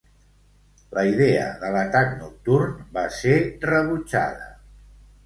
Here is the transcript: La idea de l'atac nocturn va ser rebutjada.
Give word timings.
La 0.97 1.01
idea 1.09 1.43
de 1.63 1.69
l'atac 1.75 2.15
nocturn 2.21 2.73
va 2.97 3.05
ser 3.19 3.37
rebutjada. 3.73 4.49